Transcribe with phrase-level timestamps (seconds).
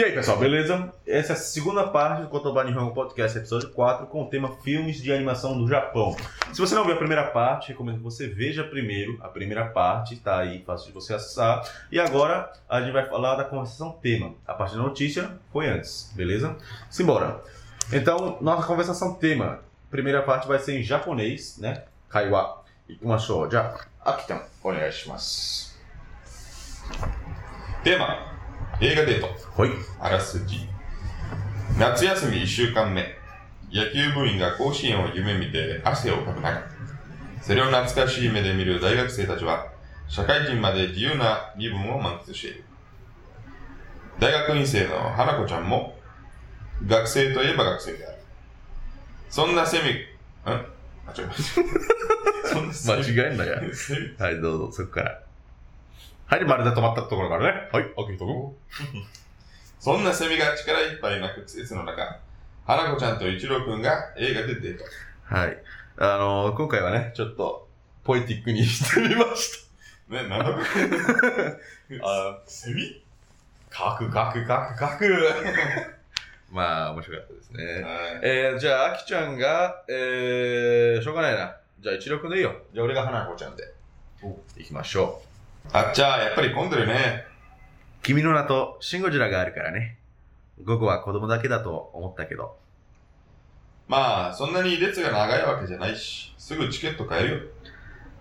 [0.00, 0.90] E aí, pessoal, beleza?
[1.06, 4.96] Essa é a segunda parte do Kotoba Nihongo Podcast, episódio 4, com o tema Filmes
[4.96, 6.16] de Animação do Japão.
[6.54, 10.16] Se você não viu a primeira parte, recomendo que você veja primeiro a primeira parte,
[10.16, 11.70] tá aí, fácil de você acessar.
[11.92, 14.32] E agora a gente vai falar da conversação tema.
[14.46, 16.56] A parte da notícia foi antes, beleza?
[16.88, 17.42] Simbora.
[17.92, 19.60] Então, nossa conversação tema.
[19.90, 21.84] Primeira parte vai ser em japonês, né?
[22.08, 22.64] Kaiwa.
[22.88, 23.50] Ikimashou.
[23.50, 25.68] Já, Akitan, onegaishimasu.
[27.82, 28.29] テーマ
[28.82, 29.28] 映画デート。
[29.58, 29.72] Oi.
[30.00, 30.66] あらすじ。
[31.78, 33.04] 夏休み1週間目。
[33.70, 36.62] 野球部員が甲子園を夢見て汗をかく中。
[37.42, 39.66] それを懐かしい目で見る大学生たちは
[40.08, 42.64] 社会人まで自由な身分を満喫している。
[44.18, 45.94] 大学院生の花子ちゃんも
[46.86, 48.16] 学生といえば学生である。
[49.28, 50.56] そんなセミん？
[51.06, 51.30] あ違う。
[52.48, 53.60] そんなセミ間違えんなや。
[54.18, 55.20] はい、どうぞ、そこから。
[56.30, 57.68] はい、丸で止まったところからね。
[57.72, 58.54] はい、開けとこ
[59.80, 62.20] そんなセミが力いっぱい鳴く季節の中、
[62.64, 64.84] 花子ちゃんと一郎くんが映画でデート。
[64.84, 65.34] う。
[65.34, 65.58] はい。
[65.96, 67.66] あのー、今回はね、ちょっと、
[68.04, 69.68] ポエティックにしてみまし
[70.08, 70.46] ね、なんだ。
[72.04, 73.02] あセミ？
[73.72, 75.96] 書く、書く、書く、書く。
[76.52, 77.64] まあ、面白かったですね。
[77.64, 81.56] はいえー、じゃあ、あきちゃんが、えー、しょうがないな。
[81.80, 82.54] じゃあ、一郎くんでいいよ。
[82.72, 83.64] じゃあ、俺が花子ちゃんで。
[84.22, 85.29] 行きましょう。
[85.72, 87.24] あっちゃー、やっぱり混んでるね。
[88.02, 89.98] 君の名とシンゴジラがあるからね。
[90.64, 92.56] 午後は子供だけだと思ったけど。
[93.88, 97.40] まあ、そんなに列が長いわけじゃないし、すぐチケット買えるよ。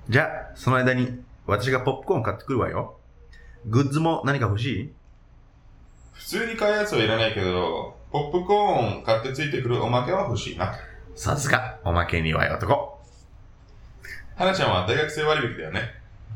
[0.09, 2.97] じゃあ、その間に私がポップコーン買ってくるわよ。
[3.65, 4.93] グッズも何か欲しい？
[6.13, 10.73] 普通に買うやつはいらないけど、ポップコーン買ってついてくるおまけは欲しいな。
[11.15, 12.99] さすが、おまけには男。
[14.35, 15.81] 花ちゃんは大学生割引だよね。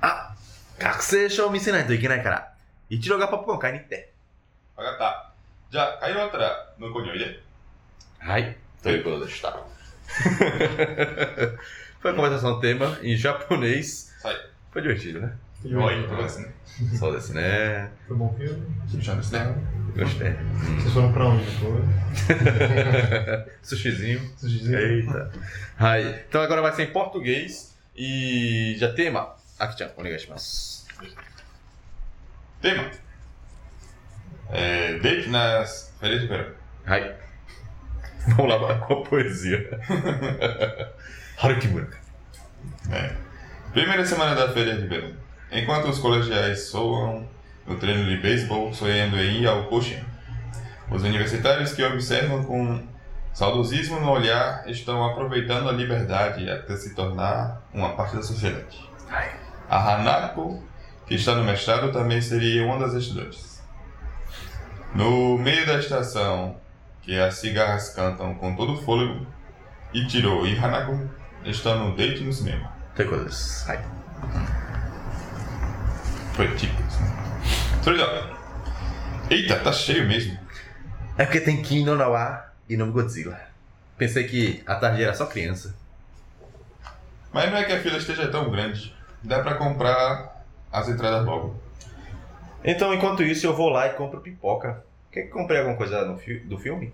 [0.01, 0.32] あ、
[0.82, 2.52] 学生証見せないといけないから、
[2.88, 4.12] 一郎がポップコーン買いに行って。
[4.76, 5.32] わかった。
[5.70, 7.42] じゃあ、買い終わったら向こうにおいで。
[8.18, 9.58] はい、ということでした。
[12.00, 14.08] Foi a conversação tema em japonês.
[14.22, 14.36] はい。
[14.72, 15.32] Foi divertido, né?
[15.64, 16.54] 弱いとこですね。
[16.98, 17.90] そうですね。
[18.08, 18.56] Foi bom filme?
[18.88, 19.40] スルちゃんですね。
[19.96, 20.36] Gostei.
[20.78, 21.82] Vocês foram pra onde depois?
[23.62, 24.20] Sushizinho.
[24.36, 24.78] Sushizinho?
[24.78, 25.32] Eita.
[25.76, 26.24] Hai.
[26.28, 27.74] Então agora vai ser em português.
[27.96, 29.34] E já tema.
[29.63, 30.85] あきちゃん、お願いします。
[32.61, 32.91] テーマ。
[34.51, 36.53] É, date nas férias de verão.
[38.35, 39.79] Vamos lá com a poesia.
[43.71, 45.13] Primeira semana da feira de verão.
[45.51, 47.27] Enquanto os colegiais soam
[47.65, 49.69] no treino de beisebol, sonhando em ir ao.
[49.71, 52.85] Os universitários que observam com
[53.33, 58.89] saudosismo no olhar estão aproveitando a liberdade até se tornar uma parte da sociedade.
[59.09, 59.42] Ai.
[59.73, 60.63] A Hanako,
[61.07, 63.59] que está no mestrado, também seria uma das estudantes.
[64.93, 66.57] No meio da estação,
[67.01, 69.25] que é as cigarras cantam com todo o fôlego,
[69.91, 71.09] Ichiro e Hanako
[71.43, 72.71] estão no deito no cinema.
[72.95, 73.65] Tem coisas.
[76.33, 76.99] Foi tipo isso.
[79.27, 80.37] Eita, tá cheio mesmo.
[81.17, 83.41] É porque tem Kim no Nawa e no Godzilla.
[83.97, 85.75] Pensei que a tarde era só criança.
[87.33, 88.95] Mas não é que a fila esteja tão grande.
[89.23, 91.55] Dá pra comprar as entradas logo.
[92.63, 94.83] Então, enquanto isso, eu vou lá e compro pipoca.
[95.11, 96.93] Quer que comprei alguma coisa no fi- do filme?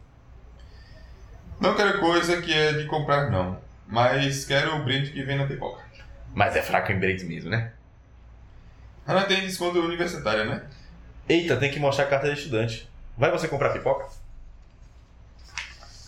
[1.60, 3.60] Não quero coisa que é de comprar, não.
[3.88, 5.84] Mas quero o brinde que vem na pipoca.
[6.34, 7.72] Mas é fraco em breaks mesmo, né?
[9.08, 10.64] Ela tem desconto universitário, né?
[11.28, 12.90] Eita, tem que mostrar a carta de estudante.
[13.18, 14.08] Vai você comprar pipoca?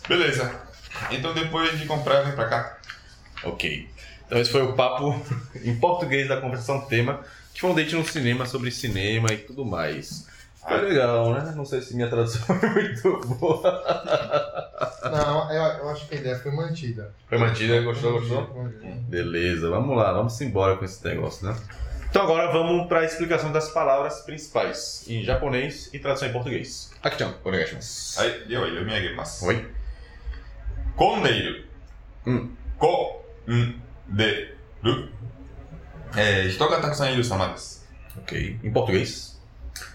[0.08, 0.62] Beleza.
[1.10, 2.78] Então depois de comprar, vem pra cá.
[3.44, 3.90] Ok.
[4.32, 5.14] Então esse foi o papo
[5.62, 7.20] em português da conversação tema,
[7.54, 10.26] que foi um date no cinema sobre cinema e tudo mais.
[10.66, 11.52] Foi legal, né?
[11.54, 13.84] Não sei se minha tradução foi é muito boa.
[15.04, 17.14] Não, eu, eu acho que a ideia foi mantida.
[17.28, 17.82] Foi mantida?
[17.82, 18.72] Gostou, gostou?
[19.10, 21.54] Beleza, vamos lá, vamos embora com esse negócio, né?
[22.10, 26.90] Então agora vamos para a explicação das palavras principais em japonês e tradução em português.
[27.04, 28.22] Akichan, onegaishimasu.
[28.22, 29.72] Aí, de aí eu me Oi.
[30.96, 31.66] Kondeiru.
[32.26, 32.56] Hum.
[32.78, 33.26] Ko.
[33.46, 34.13] Hum る。
[34.13, 34.13] うん。
[34.13, 35.09] こんでる。
[36.17, 37.87] えー、人がたくさんいる様です。
[38.19, 38.59] Ok.
[38.63, 39.37] Em português?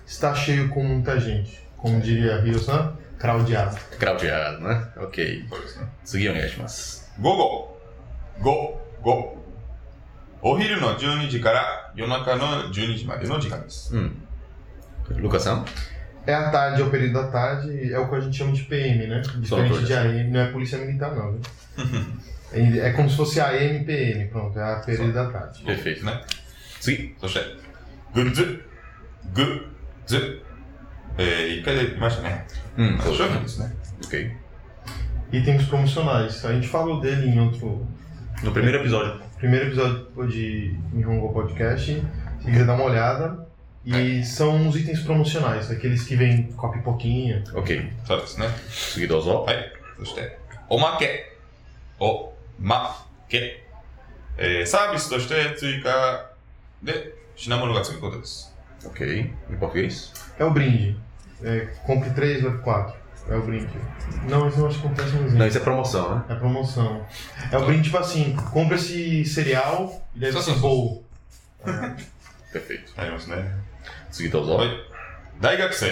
[0.05, 1.59] Está cheio com muita gente.
[1.77, 3.75] Como diria Rio-san, craudiado.
[3.97, 4.87] Craudiado, né?
[4.97, 5.45] Ok.
[5.49, 5.87] そうですね。
[6.03, 7.11] 次お願いします。
[7.19, 7.77] 午後、
[8.41, 9.37] 午後。
[10.43, 13.95] お昼の12時から夜中の12時までの時間です。
[13.95, 14.11] Hum.
[15.09, 15.65] Lucas-san?
[16.25, 18.63] É a tarde, é o período da tarde, é o que a gente chama de
[18.63, 19.21] PM, né?
[19.39, 19.87] Diferente todas.
[19.87, 21.41] de AM, não é polícia militar não, viu?
[22.52, 25.62] É como se fosse a MPM, pronto, é a período da tarde.
[25.64, 26.20] Perfeito, né?
[26.80, 27.56] Sim, sou chefe.
[28.14, 28.60] Gunzu,
[29.34, 30.40] gunzu.
[31.18, 31.96] E cadê?
[31.96, 32.44] Mais, né?
[32.78, 33.72] Hum, sou chefe né?
[34.04, 34.36] Ok.
[35.32, 36.44] Itens promocionais.
[36.44, 37.86] A gente falou dele em outro.
[38.42, 39.20] No primeiro episódio.
[39.38, 42.02] Primeiro episódio de Nihongo Podcast.
[42.40, 43.46] Se quiser dar uma olhada.
[43.84, 44.24] E é.
[44.24, 47.44] são os itens promocionais, aqueles que vêm com a pipoquinha.
[47.54, 48.52] Ok, certo, né?
[48.68, 49.48] Seguido ó.
[49.48, 50.28] Aí, gostei.
[50.68, 51.30] O maquete.
[52.00, 52.32] O.
[52.59, 53.37] まけ。
[53.37, 53.63] おまけ。
[54.37, 56.31] えー、サービスとして追加
[56.81, 58.55] で品物がつくことです。
[58.85, 59.05] Ok.
[59.49, 60.11] Em português?
[60.39, 60.97] É o brinde.
[61.43, 62.93] É, compre 3, leve 4.
[63.29, 63.67] É o brinde.
[64.27, 65.47] Não, isso eu acho que acontece um Não, exemplo.
[65.47, 66.25] isso é promoção, né?
[66.29, 67.05] É promoção.
[67.51, 70.61] É o brinde tipo assim, compra esse cereal e leva Só, esse só, só.
[70.61, 71.05] bowl.
[72.51, 72.91] Perfeito.
[72.97, 73.45] ありますね。
[74.11, 74.73] Seguir do はい Zó.
[75.39, 75.87] 大学生。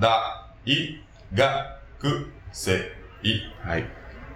[0.00, 1.00] だ、い、
[1.34, 2.92] が、く、せ、
[3.22, 3.40] い。
[3.64, 3.84] Aí.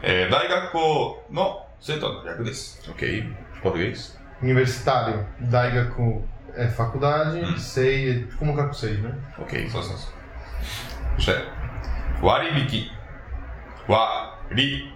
[0.03, 2.83] えー、大学校の生徒の略です。
[2.91, 3.25] Ok.
[3.63, 4.19] Português?
[4.43, 5.27] Universitário.
[5.41, 6.23] Daigaku
[6.57, 7.59] é faculdade, Hum.
[7.59, 9.13] sei é como Kakusei, né?
[9.39, 9.69] Ok.
[9.69, 10.13] そうそうそう。
[11.17, 11.33] そして、
[12.23, 12.91] 割引。
[13.89, 14.93] 割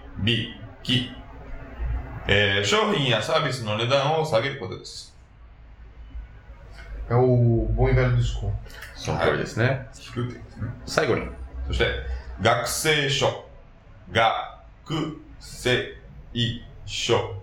[0.85, 1.09] 引。
[2.27, 5.13] えー、商品やサービスの値段を下げることです。
[7.09, 8.53] É o bom e velho desconto.
[8.95, 9.89] その通りですね。
[9.93, 10.71] 引くって言うんですね。
[10.85, 11.27] 最後に。
[11.67, 11.85] そして、
[12.41, 13.09] 学生
[14.88, 14.94] 証。
[14.94, 15.94] 学生
[16.86, 17.34] 証。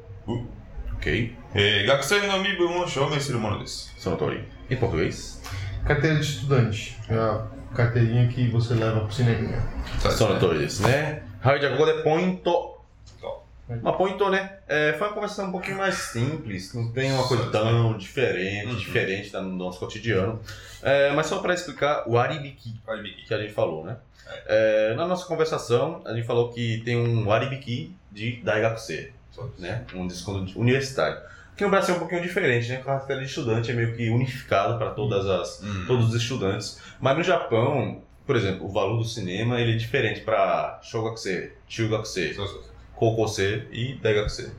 [0.99, 1.35] Ok.
[1.53, 3.93] えー、学生の身分を証明するものです。
[3.99, 4.43] So no Tori.
[4.69, 5.41] Em português?
[5.85, 6.97] Carteira de estudante.
[7.07, 9.61] É a carteirinha que você leva pro cineminha.
[9.99, 10.39] そうです So no ね。
[10.39, 11.23] Tori ですね。
[11.41, 12.74] はい、じゃあここでポイント。
[13.67, 14.59] Mas bom, então, né?
[14.67, 17.97] É, foi uma conversa um pouquinho mais simples, não tem uma coisa tão uhum.
[17.97, 18.75] diferente, uhum.
[18.75, 20.39] diferente do nosso cotidiano.
[20.83, 23.97] É, mas só para explicar o aribiki, aribiki, que a gente falou, né?
[24.47, 24.91] É.
[24.91, 24.95] é.
[24.95, 29.11] na nossa conversação, a gente falou que tem um aribiki de Daigakusei,
[29.57, 29.83] né?
[29.95, 31.17] Um desconto universitário.
[31.57, 32.81] Que no Brasil é um pouquinho diferente, né?
[32.81, 35.85] O carteira de estudante é meio que unificado para todas as uhum.
[35.87, 36.79] todos os estudantes.
[36.99, 42.33] Mas no Japão, por exemplo, o valor do cinema ele é diferente para Shogakusei, Chugakusei.
[42.33, 42.74] So, so.
[42.94, 44.52] Kokose e Daigakuse.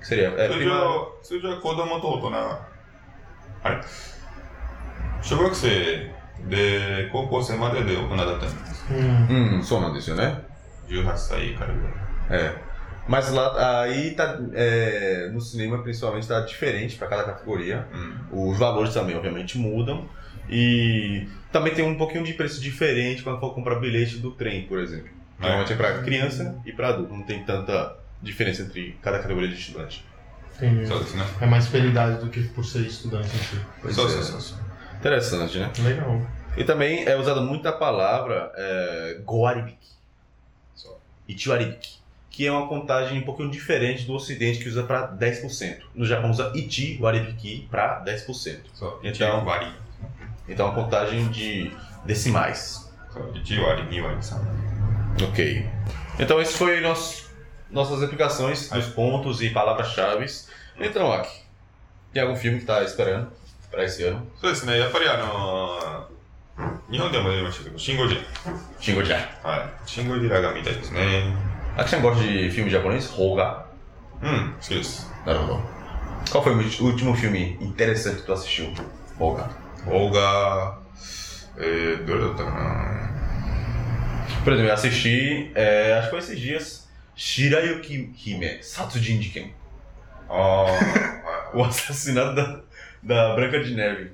[0.00, 0.28] Que seria?
[0.36, 0.68] É, 通 primário.
[0.68, 2.58] 常、通常子供と大人、
[3.62, 3.80] あれ
[5.22, 6.14] 小学生
[6.48, 8.84] で高校生までで大人だったんです。
[8.90, 9.58] Hum.
[9.58, 10.42] Hum, só não disso, né?
[10.88, 11.88] 18歳からぐら
[12.38, 12.42] い。
[12.42, 12.54] É.
[13.08, 17.86] Mas lá, aí tá, é, no cinema principalmente tá diferente para cada categoria.
[18.32, 18.50] うん。
[18.50, 20.08] Os valores também, obviamente, mudam.
[20.48, 24.78] E também tem um pouquinho de preço diferente quando for comprar bilhete do trem, por
[24.78, 25.08] exemplo.
[25.39, 27.13] Normalmente é para criança e para adulto.
[27.13, 30.05] Não tem tanta diferença entre cada categoria de estudante.
[30.57, 30.87] Entendi.
[30.87, 31.25] Só isso, né?
[31.39, 33.29] É mais fidelidade do que por ser estudante.
[33.83, 33.91] Né?
[33.91, 34.09] Só, é.
[34.09, 34.55] só, só.
[34.97, 35.71] Interessante, né?
[35.79, 36.21] Legal.
[36.57, 39.77] E também é usada muito a palavra é, Goaribik
[41.27, 41.99] e Tiwaribik,
[42.29, 45.77] que é uma contagem um pouquinho diferente do ocidente que usa para 10%.
[45.93, 48.59] No Japão usa Iti Waribiki para 10%.
[48.73, 48.99] Só.
[49.03, 49.73] Então, Iti,
[50.49, 51.71] então é uma contagem de
[52.03, 52.91] decimais.
[53.13, 53.19] Só.
[53.19, 54.68] Waribiki, Waribiki.
[55.30, 55.66] Ok.
[56.18, 57.30] Então esse foi nosso,
[57.70, 60.26] nossas explicações dos pontos e palavras-chave.
[60.80, 61.30] Então, Aki,
[62.12, 63.28] tem algum filme que tá esperando
[63.70, 64.26] para esse ano?
[64.40, 64.78] そうですね。
[64.78, 68.16] やっぱりあのー、日本でも出ましたけど、シン・ゴジ
[68.80, 69.08] Shingo-chan.
[69.44, 69.50] ラ。
[69.50, 69.70] はい。
[69.86, 71.34] シン・ゴジラが見たいですね。
[71.76, 73.10] Aki-chan gosta de filme japonês?
[73.16, 73.64] Hoga.
[74.22, 75.10] うん、好きです。
[75.26, 75.58] Naruto.
[76.30, 78.66] Qual foi o ulti- último filme interessante que tu assistiu?
[79.18, 79.48] Hoga.
[79.84, 80.78] 邦画、
[81.58, 82.97] えー、どれだったかな
[84.49, 89.53] Por exemplo, eu assisti, é, acho que foi esses dias, Shirayuki Hime, Satsujin Jiken.
[90.27, 90.65] Oh,
[91.53, 92.61] o assassinato da,
[93.03, 94.09] da Branca de Neve.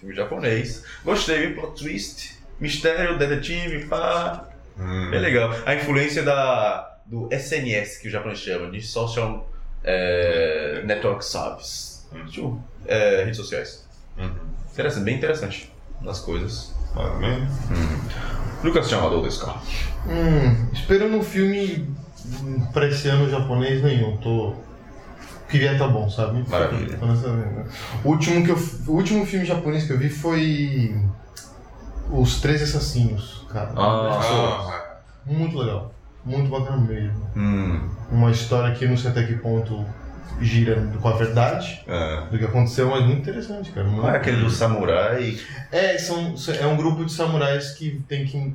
[0.00, 0.82] Filme japonês.
[1.04, 1.60] Gostei, viu?
[1.60, 4.48] Plot twist, mistério, detetive, pá.
[4.78, 5.10] Hum.
[5.10, 5.50] Bem legal.
[5.66, 9.46] A influência da, do SNS, que o japonês chama, de Social
[9.84, 12.06] é, Network Service.
[12.14, 12.24] Hum.
[12.24, 13.86] Tipo, é, redes sociais.
[14.72, 16.72] Interessante, bem interessante nas coisas.
[16.95, 17.47] まあね。
[18.63, 19.61] Lucas Chamador desse carro.
[20.07, 21.87] Hum, esperando um filme
[22.41, 24.17] hum, pra esse ano japonês nenhum.
[24.17, 24.49] Tô.
[24.49, 26.43] O que vier tá bom, sabe?
[26.49, 26.97] Maravilha.
[26.97, 27.65] Tô nessa linha.
[28.03, 28.57] O último, que eu,
[28.87, 30.99] o último filme japonês que eu vi foi.
[32.09, 33.71] Os Três Assassinos, cara.
[33.75, 35.93] ああ、 Ah, は Muito legal.
[36.25, 37.29] Muito bacana mesmo.
[37.35, 39.85] hum, Uma história que não sei até que ponto
[40.40, 42.26] girando com a verdade é.
[42.30, 43.86] do que aconteceu, mas muito interessante, cara.
[43.86, 45.38] Muito é aquele do samurai.
[45.70, 48.54] É, são, é um grupo de samurais que tem que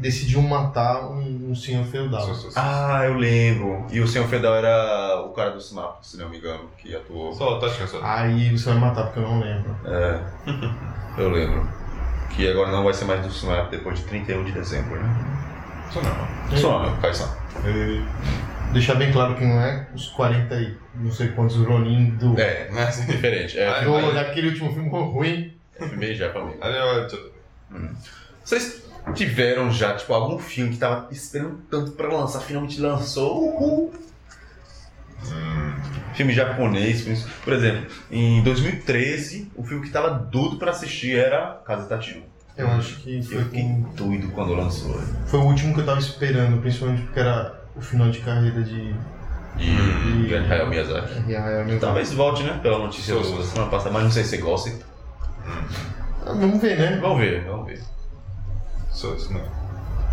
[0.00, 2.28] decidiu matar um, um senhor feudal.
[2.56, 3.86] Ah, eu lembro.
[3.90, 7.32] E o senhor feudal era o cara do Snap, se não me engano, que atuou.
[7.32, 8.00] Só, tá é só.
[8.02, 9.76] Aí você vai matar porque eu não lembro.
[9.86, 10.20] É.
[11.18, 11.68] eu lembro.
[12.30, 15.32] Que agora não vai ser mais do Snap depois de 31 de dezembro, né?
[15.90, 16.56] Só não.
[16.56, 17.36] Só não, só
[18.72, 22.38] deixar bem claro que não é os 40 e não sei quantos Ronin do.
[22.40, 23.58] É, mas é diferente.
[23.58, 24.18] É, do, filme...
[24.18, 25.52] Aquele último filme ruim.
[25.78, 26.56] É filme já falei.
[26.62, 27.88] É hum.
[28.44, 28.82] Vocês
[29.14, 33.42] tiveram já, tipo, algum filme que tava esperando tanto pra lançar, finalmente lançou.
[33.42, 33.92] Uhul.
[35.24, 35.72] Hum.
[36.14, 41.86] Filme japonês, por exemplo, em 2013, o filme que tava duro pra assistir era Casa
[41.86, 42.26] Tatiana.
[42.56, 43.38] Eu acho que foi.
[43.38, 43.64] Eu fiquei
[43.96, 45.00] doido quando lançou.
[45.26, 48.94] Foi o último que eu tava esperando, principalmente porque era o final de carreira de.
[49.58, 51.34] E, Hayao Miyazaki.
[51.34, 51.80] Hayao Miyazaki.
[51.80, 52.58] Talvez volte, né?
[52.62, 54.70] Pela notícia do, semana passada, mas não sei se gosta.
[56.24, 56.98] Ah, vamos ver, né?
[57.00, 57.82] Vamos ver, vamos ver.
[58.90, 59.42] Só isso, né?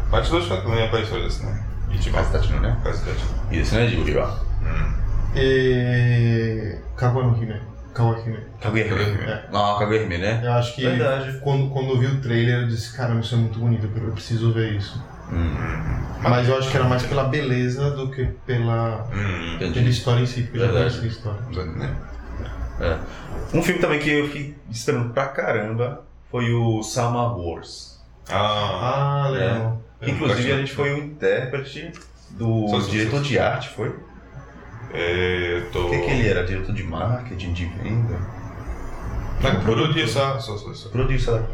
[0.09, 1.63] Parte 2 também apareceu desse, né?
[1.99, 2.77] Tipo, Kazutatino, né?
[2.83, 3.29] Kazutatino.
[3.51, 3.89] E esse, é é, né?
[3.89, 4.27] De Uriba.
[4.61, 4.71] Né?
[4.71, 4.93] Hum.
[5.35, 6.77] E...
[6.95, 7.61] Kaguya no Hime.
[7.93, 8.37] Kaguya Hime.
[8.59, 8.87] Kaguya é.
[8.87, 9.33] Hime.
[9.53, 10.41] Ah, Kaguya Hime, né?
[10.43, 11.39] Eu acho que Verdade.
[11.39, 14.53] Quando, quando eu vi o trailer, eu disse, caramba, isso é muito bonito, eu preciso
[14.53, 15.03] ver isso.
[16.21, 20.25] Mas eu acho que era mais pela beleza do que pela, hum, pela história em
[20.25, 21.39] si, porque já conhecia a história.
[22.81, 22.97] É.
[23.53, 27.99] Um filme também que eu fiquei esperando pra caramba foi o Summer Wars.
[28.29, 29.81] Ah, ah legal.
[30.01, 30.09] É.
[30.09, 31.91] Inclusive a gente foi o intérprete
[32.31, 33.93] do diretor de arte, foi?
[34.93, 35.87] É, tô...
[35.87, 36.43] O que, que ele era?
[36.43, 38.17] Diretor de marketing, de venda?
[39.41, 39.93] Não, produtor.
[39.93, 40.89] Produtor, só, só, só.
[40.89, 41.45] Produtor.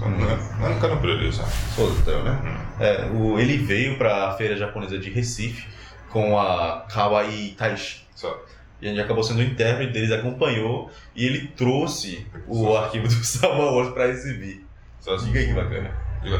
[0.00, 2.30] 何かのプロデューサーそうだったよね、
[2.78, 3.08] うん、é, é né?
[3.08, 3.28] uhum.
[3.30, 5.66] é, o, ele veio para a feira japonesa de Recife
[6.10, 8.06] com a Kawaii Taishi.
[8.14, 8.42] Só.
[8.80, 12.84] e a gente acabou sendo o intérprete deles acompanhou e ele trouxe o Só.
[12.84, 14.64] arquivo do Salma Wars para exibir.
[15.00, 15.26] Só assim.
[15.26, 15.90] diga aí que bacana.
[16.22, 16.38] Diga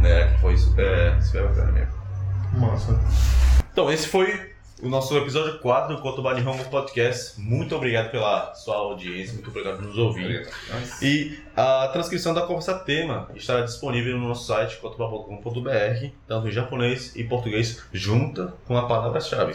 [0.00, 1.92] né que foi super super bacana mesmo.
[2.54, 3.00] Massa.
[3.72, 4.51] Então esse foi
[4.82, 7.40] o nosso episódio 4 do Cotobani Ramo Podcast.
[7.40, 10.50] Muito obrigado pela sua audiência, muito obrigado por nos ouvir.
[11.00, 17.14] E a transcrição da conversa tema estará disponível no nosso site cotoba.com.br, tanto em japonês
[17.14, 19.52] e português, junta com a palavra-chave.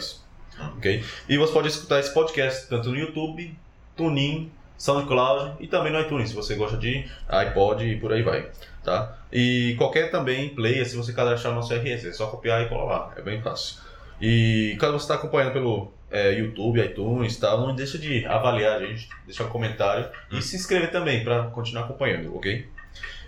[0.78, 1.04] Ok?
[1.28, 3.54] E você pode escutar esse podcast tanto no YouTube,
[3.94, 8.48] TuneIn, SoundCloud e também no iTunes, se você gosta de iPod e por aí vai,
[8.82, 9.18] tá?
[9.30, 12.84] E qualquer também player, se você cadastrar no nosso RSS, é só copiar e colar
[12.84, 13.87] lá, é bem fácil.
[14.20, 18.80] E caso você está acompanhando pelo é, YouTube, iTunes e tal, não deixa de avaliar
[18.80, 20.40] a gente, deixar um comentário e hum.
[20.40, 22.66] se inscrever também para continuar acompanhando, ok?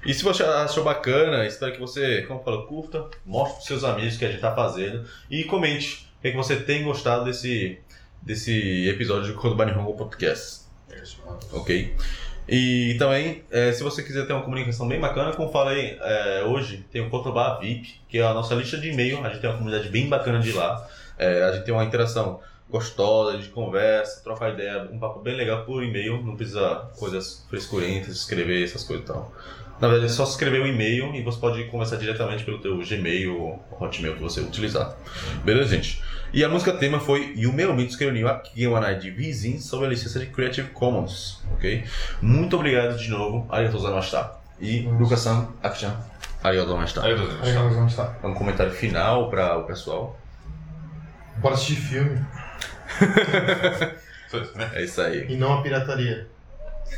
[0.05, 3.85] E se você achou bacana, espero que você, como eu falo, curta, mostre para seus
[3.85, 7.25] amigos o que a gente está fazendo e comente o é que, você tem gostado
[7.25, 7.79] desse,
[8.23, 10.63] desse episódio do Kodobani Hongo Podcast.
[10.91, 11.03] É
[11.53, 11.95] ok?
[12.49, 16.85] E também, eh, se você quiser ter uma comunicação bem bacana, como falei eh, hoje,
[16.91, 19.25] tem o Kotoba VIP, que é a nossa lista de e-mail.
[19.25, 20.89] A gente tem uma comunidade bem bacana de lá.
[21.19, 25.65] Eh, a gente tem uma interação gostosa, de conversa, trocar ideia, um papo bem legal
[25.65, 26.23] por e-mail.
[26.23, 29.33] Não precisa coisas frescurentas, escrever essas coisas e tal.
[29.81, 33.41] Na verdade, é só escrever o e-mail e você pode conversar diretamente pelo teu Gmail
[33.41, 34.95] ou Hotmail que você utilizar.
[35.43, 36.03] Beleza, gente?
[36.33, 39.89] E a música tema foi Yumeo Mitsukeru ni wa é Kigewanai de Vizin sob a
[39.89, 41.83] licença de Creative Commons, ok?
[42.23, 44.31] Muito obrigado de novo, arigatou gozaimashita.
[44.61, 45.97] E Lucas-san, Aki-chan,
[46.41, 47.03] arigatou gozaimashita.
[47.03, 48.31] Arigatou.
[48.31, 50.17] Um comentário final para o pessoal?
[51.39, 52.25] Bora assistir filme.
[54.73, 55.27] é isso aí.
[55.29, 56.29] E não a pirataria.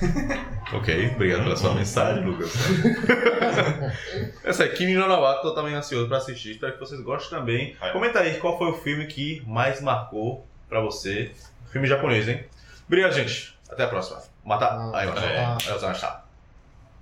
[0.73, 2.51] Ok, obrigado pela sua mensagem, Lucas.
[4.43, 6.53] Essa aqui, Kimi no Nawa, tô também ansioso pra assistir.
[6.53, 7.77] Espero que vocês gostem também.
[7.81, 7.91] É.
[7.91, 11.33] Comenta aí qual foi o filme que mais marcou pra você.
[11.71, 12.45] Filme japonês, hein?
[12.87, 13.55] Obrigado, gente.
[13.71, 14.23] Até a próxima.
[14.45, 14.67] Mata.
[14.67, 15.17] Ah, Aí, tchau.
[15.17, 15.37] vai.
[15.37, 16.22] Aí, vai.